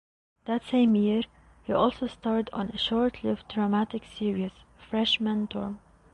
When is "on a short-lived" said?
2.51-3.47